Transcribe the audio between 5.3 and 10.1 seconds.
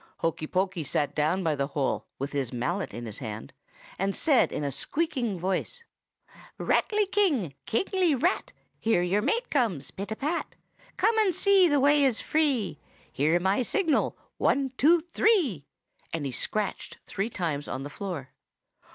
voice,— 'Ratly King! Kingly Rat! Here your mate comes pit